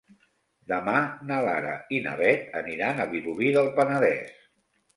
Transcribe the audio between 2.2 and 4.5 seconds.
Beth aniran a Vilobí del Penedès.